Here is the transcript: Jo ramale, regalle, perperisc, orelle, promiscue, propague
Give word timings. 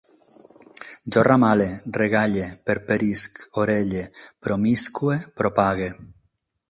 Jo 1.15 1.23
ramale, 1.27 1.67
regalle, 2.01 2.47
perperisc, 2.71 3.37
orelle, 3.65 4.03
promiscue, 4.47 5.19
propague 5.43 5.93